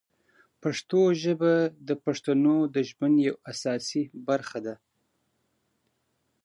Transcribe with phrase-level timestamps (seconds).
[0.63, 1.53] پښتو ژبه
[1.87, 4.75] د پښتنو د ژوند یوه اساسي برخه ده.